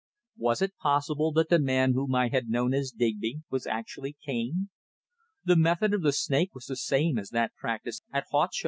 [0.37, 4.69] Was it possible that the man whom I had known as Digby was actually Cane?
[5.45, 8.59] The method of the snake was the same as that practised at Huacho!